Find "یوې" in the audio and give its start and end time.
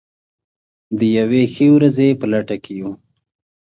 1.17-1.43